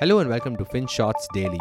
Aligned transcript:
Hello 0.00 0.20
and 0.20 0.30
welcome 0.30 0.56
to 0.56 0.64
FinShots 0.64 1.26
Daily. 1.34 1.58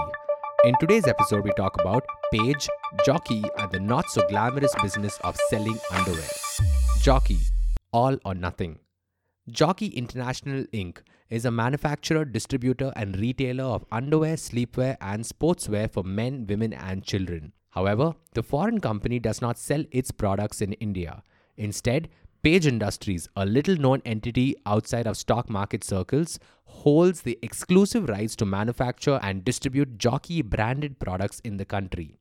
In 0.63 0.75
today's 0.79 1.07
episode, 1.07 1.43
we 1.43 1.49
talk 1.57 1.81
about 1.81 2.05
Page, 2.31 2.69
Jockey, 3.03 3.43
and 3.57 3.71
the 3.71 3.79
not 3.79 4.11
so 4.11 4.21
glamorous 4.27 4.75
business 4.79 5.17
of 5.23 5.35
selling 5.49 5.79
underwear. 5.91 6.29
Jockey, 7.01 7.39
all 7.91 8.15
or 8.23 8.35
nothing. 8.35 8.77
Jockey 9.49 9.87
International 9.87 10.65
Inc. 10.65 10.99
is 11.31 11.45
a 11.45 11.51
manufacturer, 11.51 12.25
distributor, 12.25 12.93
and 12.95 13.17
retailer 13.17 13.63
of 13.63 13.85
underwear, 13.91 14.35
sleepwear, 14.35 14.97
and 15.01 15.23
sportswear 15.23 15.91
for 15.91 16.03
men, 16.03 16.45
women, 16.47 16.73
and 16.73 17.03
children. 17.03 17.53
However, 17.71 18.13
the 18.35 18.43
foreign 18.43 18.79
company 18.79 19.17
does 19.17 19.41
not 19.41 19.57
sell 19.57 19.83
its 19.89 20.11
products 20.11 20.61
in 20.61 20.73
India. 20.73 21.23
Instead, 21.55 22.07
Page 22.43 22.67
Industries, 22.67 23.27
a 23.35 23.45
little 23.45 23.75
known 23.75 24.01
entity 24.05 24.55
outside 24.65 25.07
of 25.07 25.17
stock 25.17 25.49
market 25.49 25.83
circles, 25.83 26.39
holds 26.65 27.21
the 27.21 27.39
exclusive 27.41 28.07
rights 28.07 28.35
to 28.35 28.45
manufacture 28.45 29.19
and 29.23 29.43
distribute 29.43 29.97
Jockey 29.97 30.41
branded 30.41 30.99
products 30.99 31.39
in 31.41 31.57
the 31.57 31.65
country. 31.65 32.15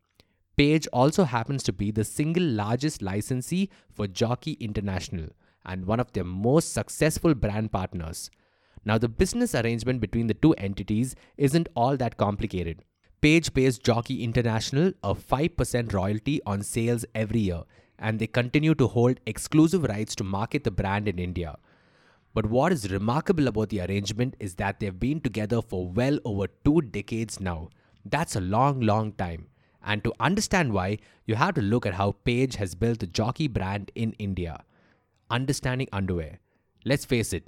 Page 0.56 0.86
also 0.92 1.24
happens 1.24 1.62
to 1.64 1.72
be 1.72 1.90
the 1.90 2.04
single 2.04 2.42
largest 2.42 3.02
licensee 3.02 3.68
for 3.90 4.06
Jockey 4.06 4.52
International 4.52 5.28
and 5.66 5.84
one 5.84 6.00
of 6.00 6.12
their 6.12 6.24
most 6.24 6.72
successful 6.72 7.34
brand 7.34 7.70
partners. 7.70 8.30
Now, 8.84 8.96
the 8.96 9.08
business 9.08 9.54
arrangement 9.54 10.00
between 10.00 10.28
the 10.28 10.34
two 10.34 10.54
entities 10.54 11.14
isn't 11.36 11.68
all 11.74 11.96
that 11.98 12.16
complicated. 12.16 12.84
Page 13.20 13.52
pays 13.52 13.78
Jockey 13.78 14.24
International 14.24 14.92
a 15.02 15.14
5% 15.14 15.92
royalty 15.92 16.40
on 16.46 16.62
sales 16.62 17.04
every 17.14 17.40
year, 17.40 17.62
and 17.98 18.18
they 18.18 18.26
continue 18.26 18.74
to 18.74 18.86
hold 18.86 19.20
exclusive 19.26 19.84
rights 19.84 20.14
to 20.16 20.24
market 20.24 20.64
the 20.64 20.70
brand 20.70 21.08
in 21.08 21.18
India. 21.18 21.56
But 22.34 22.46
what 22.46 22.72
is 22.72 22.90
remarkable 22.90 23.48
about 23.48 23.70
the 23.70 23.80
arrangement 23.80 24.36
is 24.38 24.56
that 24.56 24.78
they've 24.78 24.98
been 24.98 25.20
together 25.20 25.62
for 25.62 25.88
well 25.88 26.18
over 26.24 26.48
two 26.64 26.82
decades 26.82 27.40
now. 27.40 27.70
That's 28.04 28.36
a 28.36 28.40
long, 28.40 28.80
long 28.80 29.12
time. 29.12 29.46
And 29.82 30.04
to 30.04 30.12
understand 30.20 30.72
why, 30.72 30.98
you 31.24 31.36
have 31.36 31.54
to 31.54 31.62
look 31.62 31.86
at 31.86 31.94
how 31.94 32.12
Page 32.24 32.56
has 32.56 32.74
built 32.74 32.98
the 32.98 33.06
jockey 33.06 33.48
brand 33.48 33.90
in 33.94 34.12
India. 34.18 34.64
Understanding 35.30 35.88
underwear. 35.92 36.40
Let's 36.84 37.04
face 37.04 37.32
it, 37.32 37.46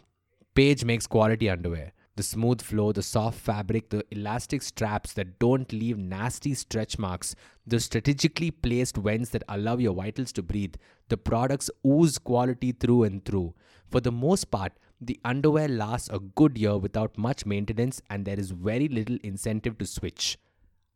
Page 0.54 0.84
makes 0.84 1.06
quality 1.06 1.50
underwear. 1.50 1.92
The 2.18 2.24
smooth 2.24 2.60
flow, 2.62 2.90
the 2.90 3.00
soft 3.00 3.38
fabric, 3.38 3.90
the 3.90 4.04
elastic 4.10 4.62
straps 4.62 5.12
that 5.12 5.38
don't 5.38 5.72
leave 5.72 5.98
nasty 5.98 6.52
stretch 6.52 6.98
marks, 6.98 7.36
the 7.64 7.78
strategically 7.78 8.50
placed 8.50 8.96
vents 8.96 9.30
that 9.30 9.44
allow 9.48 9.76
your 9.76 9.94
vitals 9.94 10.32
to 10.32 10.42
breathe. 10.42 10.74
The 11.10 11.16
products 11.16 11.70
ooze 11.86 12.18
quality 12.18 12.72
through 12.72 13.04
and 13.04 13.24
through. 13.24 13.54
For 13.88 14.00
the 14.00 14.10
most 14.10 14.50
part, 14.50 14.72
the 15.00 15.20
underwear 15.24 15.68
lasts 15.68 16.10
a 16.12 16.18
good 16.18 16.58
year 16.58 16.76
without 16.76 17.16
much 17.16 17.46
maintenance 17.46 18.02
and 18.10 18.24
there 18.24 18.40
is 18.40 18.50
very 18.50 18.88
little 18.88 19.18
incentive 19.22 19.78
to 19.78 19.86
switch. 19.86 20.38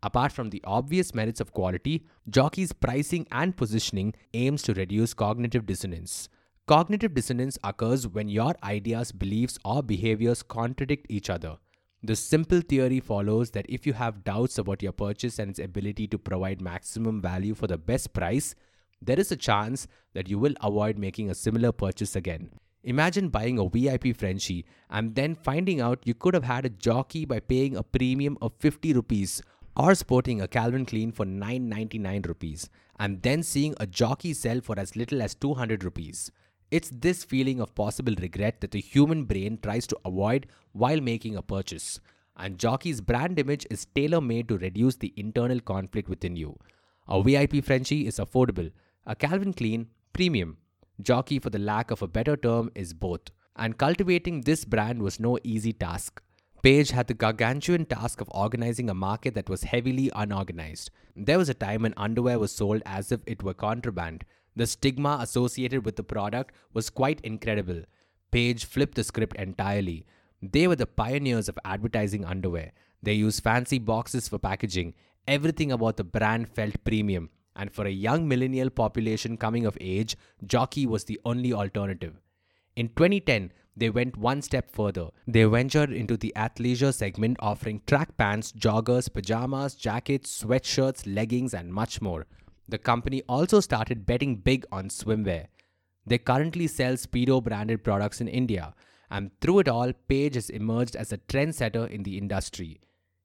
Apart 0.03 0.33
from 0.33 0.51
the 0.51 0.65
obvious 0.65 1.15
merits 1.15 1.41
of 1.41 1.53
quality, 1.53 2.05
Jockey's 2.29 2.73
pricing 2.73 3.29
and 3.31 3.57
positioning 3.57 4.15
aims 4.35 4.63
to 4.63 4.75
reduce 4.75 5.15
cognitive 5.15 5.67
dissonance. 5.67 6.29
Cognitive 6.69 7.13
dissonance 7.13 7.59
occurs 7.65 8.07
when 8.07 8.29
your 8.29 8.55
ideas, 8.63 9.11
beliefs, 9.11 9.59
or 9.65 9.83
behaviors 9.83 10.45
contradict 10.45 11.07
each 11.09 11.29
other. 11.29 11.57
The 12.05 12.15
simple 12.15 12.61
theory 12.61 13.01
follows 13.01 13.51
that 13.51 13.67
if 13.69 13.85
you 13.85 13.95
have 13.95 14.23
doubts 14.23 14.59
about 14.59 14.81
your 14.81 14.93
purchase 14.93 15.41
and 15.41 15.51
its 15.51 15.59
ability 15.59 16.07
to 16.07 16.19
provide 16.19 16.61
maximum 16.61 17.21
value 17.21 17.57
for 17.57 17.67
the 17.67 17.79
best 17.79 18.13
price, 18.13 18.55
there 19.01 19.19
is 19.19 19.33
a 19.33 19.37
chance 19.37 19.89
that 20.15 20.29
you 20.29 20.39
will 20.39 20.55
avoid 20.61 20.99
making 20.99 21.31
a 21.31 21.35
similar 21.35 21.73
purchase 21.73 22.15
again. 22.15 22.51
Imagine 22.85 23.29
buying 23.29 23.59
a 23.59 23.69
VIP 23.69 24.17
Frenchie 24.17 24.65
and 24.89 25.17
then 25.17 25.35
finding 25.35 25.81
out 25.81 26.07
you 26.07 26.15
could 26.15 26.35
have 26.35 26.45
had 26.45 26.65
a 26.65 26.71
jockey 26.71 27.25
by 27.25 27.41
paying 27.41 27.77
a 27.77 27.83
premium 27.83 28.39
of 28.41 28.53
50 28.61 28.93
rupees 28.93 29.43
or 29.77 29.97
sporting 29.97 30.41
a 30.41 30.47
Calvin 30.47 30.87
Klein 30.87 31.11
for 31.11 31.25
999 31.25 32.23
rupees 32.23 32.71
and 33.01 33.21
then 33.23 33.43
seeing 33.43 33.75
a 33.81 33.87
jockey 33.87 34.33
sell 34.33 34.61
for 34.61 34.79
as 34.79 34.95
little 34.95 35.23
as 35.23 35.35
200 35.35 35.83
rupees. 35.83 36.31
It's 36.73 36.91
this 36.91 37.23
feeling 37.23 37.61
of 37.61 37.75
possible 37.75 38.15
regret 38.19 38.63
that 38.63 38.71
the 38.71 38.81
human 38.81 39.25
brain 39.25 39.59
tries 39.63 39.87
to 39.89 39.99
avoid 40.07 40.47
while 40.73 41.03
making 41.03 41.37
a 41.37 41.43
purchase. 41.43 42.01
And 42.35 42.57
Jockey's 42.57 43.03
brand 43.03 43.39
image 43.39 43.67
is 43.71 43.85
tailor 43.95 44.23
made 44.23 44.49
to 44.49 44.57
reduce 44.57 44.97
the 44.97 45.13
internal 45.15 45.61
conflict 45.61 46.09
within 46.09 46.35
you. 46.35 46.59
A 47.07 47.23
VIP 47.23 47.63
Frenchie 47.63 48.07
is 48.07 48.17
affordable, 48.17 48.73
a 49.05 49.15
Calvin 49.15 49.53
Klein, 49.53 49.89
premium. 50.15 50.57
Jockey, 51.03 51.39
for 51.39 51.51
the 51.51 51.59
lack 51.59 51.91
of 51.91 52.01
a 52.01 52.09
better 52.09 52.39
term, 52.39 52.71
is 52.75 52.95
both. 52.95 53.29
And 53.55 53.77
cultivating 53.77 54.41
this 54.41 54.65
brand 54.65 55.03
was 55.03 55.21
no 55.21 55.39
easy 55.45 55.75
task. 55.75 56.23
Page 56.63 56.93
had 56.93 57.07
the 57.07 57.13
gargantuan 57.13 57.85
task 57.85 58.23
of 58.23 58.31
organizing 58.31 58.89
a 58.89 58.95
market 58.95 59.35
that 59.35 59.51
was 59.51 59.65
heavily 59.65 60.11
unorganized. 60.15 60.91
There 61.15 61.37
was 61.37 61.51
a 61.51 61.55
time 61.55 61.83
when 61.83 61.93
underwear 61.99 62.39
was 62.39 62.53
sold 62.53 62.81
as 62.87 63.13
if 63.13 63.21
it 63.27 63.43
were 63.43 63.53
contraband, 63.53 64.25
the 64.55 64.67
stigma 64.67 65.19
associated 65.21 65.85
with 65.85 65.97
the 65.97 66.03
product 66.03 66.55
was 66.73 66.91
quite 66.91 67.21
incredible. 67.23 67.83
Page 68.31 68.65
flipped 68.65 68.95
the 68.95 69.05
script 69.05 69.37
entirely. 69.37 70.07
They 70.43 70.67
were 70.67 70.77
the 70.77 70.87
pioneers 70.87 71.49
of 71.49 71.59
advertising 71.65 72.25
underwear. 72.25 72.73
They 73.03 73.15
used 73.15 73.43
fancy 73.43 73.79
boxes 73.79 74.29
for 74.29 74.39
packaging. 74.39 74.95
Everything 75.27 75.73
about 75.73 75.97
the 75.97 76.05
brand 76.05 76.49
felt 76.49 76.83
premium. 76.85 77.31
And 77.55 77.73
for 77.73 77.87
a 77.87 77.91
young 77.91 78.27
millennial 78.27 78.71
population 78.71 79.37
coming 79.37 79.67
of 79.67 79.77
age, 79.81 80.17
Jockey 80.47 80.87
was 80.87 81.05
the 81.05 81.21
only 81.25 81.53
alternative. 81.53 82.15
In 82.77 82.89
2010, 82.89 83.53
they 83.77 83.91
went 83.91 84.17
one 84.17 84.43
step 84.43 84.71
further. 84.71 85.09
They 85.27 85.45
ventured 85.45 85.93
into 85.93 86.17
the 86.17 86.33
athleisure 86.37 86.93
segment, 86.93 87.37
offering 87.41 87.83
track 87.87 88.17
pants, 88.17 88.53
joggers, 88.53 89.13
pajamas, 89.13 89.75
jackets, 89.75 90.43
sweatshirts, 90.43 91.03
leggings, 91.07 91.55
and 91.55 91.73
much 91.73 92.01
more. 92.01 92.27
The 92.69 92.79
company 92.79 93.23
also 93.29 93.61
started 93.61 94.07
betting 94.07 94.37
big 94.37 94.65
on 94.73 94.89
swimwear. 94.89 95.47
They 96.07 96.19
currently 96.19 96.67
sell 96.67 96.95
Speedo 96.95 97.43
branded 97.43 97.85
products 97.85 98.21
in 98.21 98.29
India, 98.29 98.75
and 99.11 99.31
through 99.41 99.61
it 99.61 99.69
all, 99.69 99.93
Page 100.09 100.35
has 100.37 100.51
emerged 100.51 100.97
as 100.97 101.13
a 101.13 101.19
trendsetter 101.19 101.89
in 101.91 102.03
the 102.03 102.19
industry. 102.19 102.81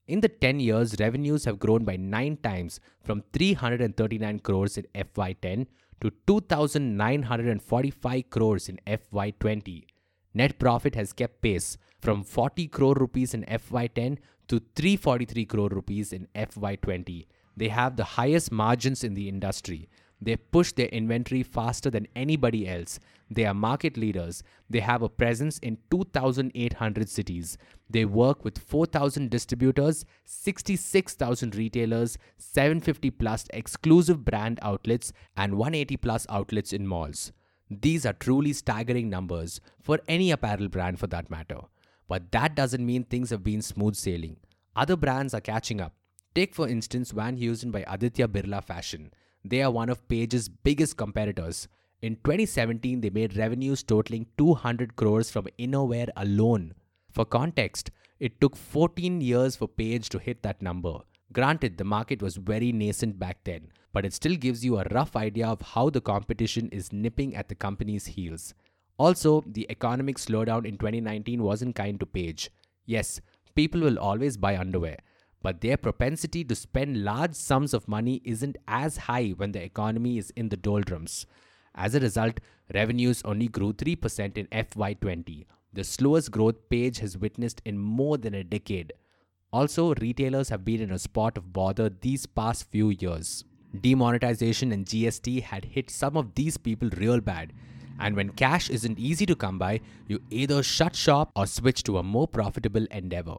In 0.08 0.22
the 0.22 0.30
10 0.30 0.60
years, 0.60 0.96
revenues 1.00 1.46
have 1.46 1.60
grown 1.60 1.84
by 1.84 1.98
9 1.98 2.38
times 2.38 2.80
from 3.04 3.24
339 3.34 4.40
crores 4.40 4.78
in 4.78 4.86
FY10 4.96 5.68
to 6.02 6.12
2945 6.28 8.30
crores 8.30 8.70
in 8.70 8.80
FY20. 8.88 9.86
Net 10.34 10.60
profit 10.60 10.96
has 10.96 11.14
kept 11.14 11.42
pace 11.42 11.78
from 12.00 12.24
40 12.24 12.68
crore 12.68 12.94
rupees 12.94 13.34
in 13.34 13.44
FY10 13.44 14.18
to 14.48 14.62
343 14.76 15.46
crore 15.46 15.70
rupees 15.70 16.14
in 16.14 16.28
FY20 16.36 17.26
they 17.58 17.70
have 17.70 17.96
the 17.96 18.04
highest 18.04 18.52
margins 18.52 19.04
in 19.04 19.16
the 19.16 19.28
industry. 19.28 19.90
They 20.22 20.36
push 20.36 20.72
their 20.72 20.88
inventory 20.88 21.44
faster 21.44 21.90
than 21.90 22.08
anybody 22.16 22.68
else. 22.68 23.00
They 23.30 23.46
are 23.46 23.54
market 23.54 23.98
leaders. 23.98 24.44
They 24.70 24.80
have 24.80 25.02
a 25.02 25.10
presence 25.10 25.58
in 25.60 25.80
2,800 25.92 27.10
cities. 27.10 27.58
They 27.90 28.06
work 28.06 28.46
with 28.46 28.58
4,000 28.58 29.30
distributors, 29.30 30.06
66,000 30.26 31.56
retailers, 31.56 32.18
750 32.38 33.10
plus 33.12 33.46
exclusive 33.52 34.24
brand 34.24 34.60
outlets, 34.62 35.12
and 35.36 35.58
180 35.58 35.98
plus 35.98 36.26
outlets 36.30 36.74
in 36.74 36.88
malls. 36.88 37.32
These 37.70 38.06
are 38.06 38.14
truly 38.14 38.54
staggering 38.54 39.10
numbers 39.10 39.60
for 39.82 40.00
any 40.08 40.32
apparel 40.32 40.70
brand 40.70 41.00
for 41.00 41.08
that 41.08 41.30
matter. 41.30 41.62
But 42.08 42.32
that 42.32 42.56
doesn't 42.56 42.86
mean 42.86 43.04
things 43.04 43.32
have 43.32 43.44
been 43.44 43.62
smooth 43.62 43.96
sailing. 43.96 44.38
Other 44.76 44.96
brands 44.96 45.34
are 45.34 45.42
catching 45.42 45.82
up. 45.82 45.94
Take 46.38 46.54
for 46.54 46.68
instance 46.68 47.10
Van 47.10 47.36
Heusen 47.36 47.72
by 47.72 47.84
Aditya 47.88 48.28
Birla 48.28 48.64
Fashion. 48.64 49.12
They 49.44 49.64
are 49.64 49.72
one 49.72 49.90
of 49.90 50.08
Page's 50.08 50.48
biggest 50.48 50.96
competitors. 50.96 51.68
In 52.04 52.18
2017, 52.18 53.02
they 53.02 53.10
made 53.10 53.36
revenues 53.36 53.82
totaling 53.82 54.28
200 54.38 54.96
crores 54.96 55.32
from 55.32 55.48
innerwear 55.58 56.10
alone. 56.16 56.76
For 57.10 57.26
context, 57.26 57.90
it 58.20 58.40
took 58.40 58.56
14 58.56 59.20
years 59.20 59.56
for 59.56 59.68
Page 59.68 60.10
to 60.10 60.20
hit 60.20 60.44
that 60.44 60.62
number. 60.62 61.00
Granted, 61.34 61.80
the 61.80 61.84
market 61.84 62.22
was 62.22 62.36
very 62.36 62.72
nascent 62.72 63.18
back 63.18 63.44
then, 63.44 63.70
but 63.92 64.06
it 64.06 64.14
still 64.14 64.36
gives 64.36 64.64
you 64.64 64.78
a 64.78 64.86
rough 64.92 65.16
idea 65.16 65.48
of 65.48 65.62
how 65.62 65.90
the 65.90 66.02
competition 66.02 66.70
is 66.70 66.94
nipping 66.94 67.36
at 67.36 67.50
the 67.50 67.56
company's 67.56 68.06
heels. 68.06 68.54
Also, 69.00 69.44
the 69.48 69.66
economic 69.72 70.18
slowdown 70.18 70.68
in 70.68 70.78
2019 70.78 71.42
wasn't 71.42 71.76
kind 71.76 72.00
to 72.00 72.06
Page. 72.06 72.52
Yes, 72.86 73.22
people 73.56 73.82
will 73.82 73.98
always 73.98 74.38
buy 74.38 74.56
underwear, 74.56 74.98
but 75.48 75.62
their 75.62 75.78
propensity 75.78 76.44
to 76.44 76.54
spend 76.54 77.06
large 77.06 77.34
sums 77.34 77.74
of 77.74 77.88
money 77.88 78.22
isn't 78.26 78.58
as 78.68 78.98
high 78.98 79.30
when 79.38 79.54
the 79.54 79.64
economy 79.64 80.18
is 80.18 80.30
in 80.32 80.50
the 80.50 80.58
doldrums. 80.58 81.26
As 81.74 81.96
a 81.96 82.02
result, 82.02 82.42
revenues 82.74 83.22
only 83.24 83.48
grew 83.48 83.72
3% 83.72 84.38
in 84.38 84.48
FY20, 84.48 85.46
the 85.72 85.86
slowest 85.86 86.32
growth 86.32 86.68
Page 86.70 87.00
has 87.00 87.18
witnessed 87.18 87.62
in 87.64 87.78
more 87.78 88.18
than 88.18 88.34
a 88.34 88.44
decade. 88.44 88.92
Also, 89.54 89.94
retailers 90.02 90.50
have 90.50 90.66
been 90.66 90.82
in 90.82 90.92
a 90.92 91.00
spot 91.00 91.38
of 91.38 91.54
bother 91.54 91.90
these 91.90 92.26
past 92.26 92.70
few 92.70 92.90
years. 92.90 93.46
Demonetization 93.80 94.74
and 94.74 94.86
GST 94.86 95.44
had 95.44 95.64
hit 95.64 95.90
some 95.90 96.18
of 96.18 96.36
these 96.36 96.58
people 96.58 96.90
real 96.98 97.22
bad, 97.22 97.54
and 98.02 98.18
when 98.18 98.32
cash 98.32 98.70
isn't 98.70 99.00
easy 99.00 99.26
to 99.26 99.34
come 99.34 99.58
by, 99.58 99.80
you 100.10 100.22
either 100.30 100.62
shut 100.62 100.94
shop 100.94 101.32
or 101.38 101.48
switch 101.48 101.84
to 101.84 102.00
a 102.00 102.04
more 102.04 102.28
profitable 102.28 102.86
endeavor. 102.92 103.38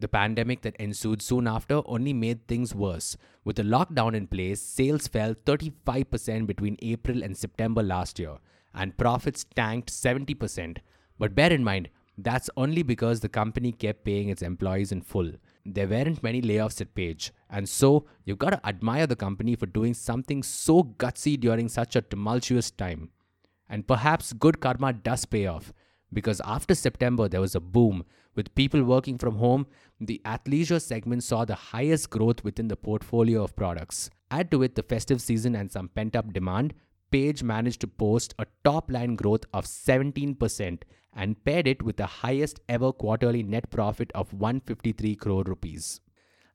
The 0.00 0.08
pandemic 0.08 0.62
that 0.62 0.76
ensued 0.76 1.22
soon 1.22 1.48
after 1.48 1.82
only 1.84 2.12
made 2.12 2.46
things 2.46 2.74
worse. 2.74 3.16
With 3.44 3.56
the 3.56 3.64
lockdown 3.64 4.14
in 4.14 4.28
place, 4.28 4.60
sales 4.60 5.08
fell 5.08 5.34
35% 5.34 6.46
between 6.46 6.76
April 6.82 7.24
and 7.24 7.36
September 7.36 7.82
last 7.82 8.18
year, 8.18 8.36
and 8.72 8.96
profits 8.96 9.44
tanked 9.56 9.90
70%. 9.90 10.78
But 11.18 11.34
bear 11.34 11.52
in 11.52 11.64
mind, 11.64 11.88
that's 12.16 12.50
only 12.56 12.82
because 12.82 13.20
the 13.20 13.28
company 13.28 13.72
kept 13.72 14.04
paying 14.04 14.28
its 14.28 14.42
employees 14.42 14.92
in 14.92 15.02
full. 15.02 15.32
There 15.64 15.88
weren't 15.88 16.22
many 16.22 16.42
layoffs 16.42 16.80
at 16.80 16.94
Page, 16.94 17.32
and 17.50 17.68
so 17.68 18.06
you've 18.24 18.38
got 18.38 18.50
to 18.50 18.66
admire 18.66 19.06
the 19.06 19.16
company 19.16 19.56
for 19.56 19.66
doing 19.66 19.94
something 19.94 20.42
so 20.42 20.82
gutsy 20.82 21.38
during 21.38 21.68
such 21.68 21.96
a 21.96 22.02
tumultuous 22.02 22.70
time. 22.70 23.10
And 23.68 23.86
perhaps 23.86 24.32
good 24.32 24.60
karma 24.60 24.92
does 24.92 25.24
pay 25.26 25.46
off, 25.46 25.72
because 26.12 26.40
after 26.44 26.74
September 26.74 27.28
there 27.28 27.40
was 27.40 27.54
a 27.54 27.60
boom. 27.60 28.04
With 28.34 28.54
people 28.54 28.82
working 28.82 29.18
from 29.18 29.36
home, 29.36 29.66
the 30.00 30.20
athleisure 30.24 30.80
segment 30.80 31.24
saw 31.24 31.44
the 31.44 31.54
highest 31.54 32.10
growth 32.10 32.44
within 32.44 32.68
the 32.68 32.76
portfolio 32.76 33.42
of 33.42 33.56
products. 33.56 34.10
Add 34.30 34.50
to 34.50 34.62
it 34.62 34.74
the 34.74 34.82
festive 34.82 35.20
season 35.20 35.54
and 35.54 35.72
some 35.72 35.88
pent 35.88 36.14
up 36.14 36.32
demand, 36.32 36.74
Page 37.10 37.42
managed 37.42 37.80
to 37.80 37.86
post 37.86 38.34
a 38.38 38.46
top 38.64 38.90
line 38.90 39.16
growth 39.16 39.44
of 39.54 39.64
17% 39.64 40.82
and 41.14 41.44
paired 41.44 41.66
it 41.66 41.82
with 41.82 41.96
the 41.96 42.06
highest 42.06 42.60
ever 42.68 42.92
quarterly 42.92 43.42
net 43.42 43.70
profit 43.70 44.12
of 44.14 44.32
153 44.34 45.16
crore 45.16 45.42
rupees. 45.44 46.00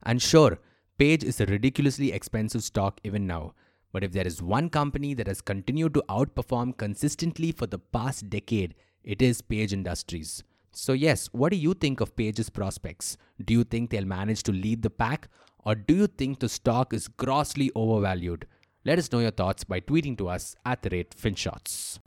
And 0.04 0.22
sure, 0.22 0.60
Page 0.96 1.24
is 1.24 1.40
a 1.40 1.46
ridiculously 1.46 2.12
expensive 2.12 2.62
stock 2.62 3.00
even 3.02 3.26
now. 3.26 3.54
But 3.92 4.04
if 4.04 4.12
there 4.12 4.26
is 4.26 4.40
one 4.40 4.70
company 4.70 5.12
that 5.14 5.26
has 5.26 5.40
continued 5.40 5.94
to 5.94 6.04
outperform 6.08 6.76
consistently 6.76 7.50
for 7.50 7.66
the 7.66 7.78
past 7.78 8.30
decade, 8.30 8.74
it 9.04 9.22
is 9.22 9.42
Page 9.42 9.72
Industries. 9.72 10.42
So, 10.72 10.92
yes, 10.92 11.28
what 11.32 11.52
do 11.52 11.56
you 11.56 11.74
think 11.74 12.00
of 12.00 12.16
Page's 12.16 12.50
prospects? 12.50 13.16
Do 13.44 13.54
you 13.54 13.64
think 13.64 13.90
they'll 13.90 14.04
manage 14.04 14.42
to 14.44 14.52
lead 14.52 14.82
the 14.82 14.90
pack? 14.90 15.28
Or 15.64 15.74
do 15.74 15.94
you 15.94 16.06
think 16.06 16.40
the 16.40 16.48
stock 16.48 16.92
is 16.92 17.08
grossly 17.08 17.70
overvalued? 17.74 18.46
Let 18.84 18.98
us 18.98 19.10
know 19.12 19.20
your 19.20 19.30
thoughts 19.30 19.64
by 19.64 19.80
tweeting 19.80 20.18
to 20.18 20.28
us 20.28 20.56
at 20.66 20.82
the 20.82 20.90
rate 20.90 21.14
FinShots. 21.16 22.00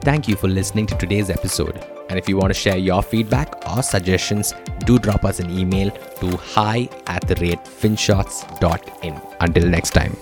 Thank 0.00 0.26
you 0.26 0.34
for 0.34 0.48
listening 0.48 0.86
to 0.86 0.96
today's 0.96 1.30
episode. 1.30 1.78
And 2.08 2.18
if 2.18 2.28
you 2.28 2.36
want 2.36 2.50
to 2.50 2.58
share 2.58 2.76
your 2.76 3.02
feedback 3.02 3.54
or 3.70 3.82
suggestions, 3.82 4.52
do 4.80 4.98
drop 4.98 5.24
us 5.24 5.38
an 5.38 5.56
email 5.56 5.90
to 5.90 6.36
hi 6.36 6.88
at 7.06 7.26
the 7.28 7.36
rate 7.36 7.64
finshots.in. 7.64 9.20
Until 9.40 9.68
next 9.68 9.90
time. 9.90 10.16